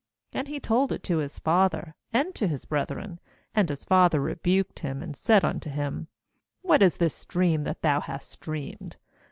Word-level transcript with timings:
10And 0.33 0.47
he 0.47 0.59
told 0.59 0.91
it 0.91 1.03
to 1.03 1.19
his 1.19 1.37
father, 1.37 1.93
and 2.11 2.33
to 2.33 2.47
his 2.47 2.65
breth 2.65 2.89
ren; 2.89 3.19
and 3.53 3.69
his 3.69 3.85
father 3.85 4.19
rebuked 4.19 4.79
him, 4.79 5.03
and 5.03 5.15
said 5.15 5.45
unto 5.45 5.69
him: 5.69 6.07
'What 6.63 6.81
is 6.81 6.97
this 6.97 7.23
dream 7.23 7.65
that 7.65 7.83
thou 7.83 7.99
hast 7.99 8.39
dreamed? 8.39 8.97